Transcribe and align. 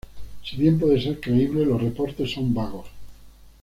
Si 0.43 0.55
bien 0.57 0.79
puede 0.79 0.99
ser 0.99 1.19
creíble, 1.19 1.63
los 1.63 1.79
reportes 1.79 2.31
son 2.31 2.55
vagos. 2.55 2.87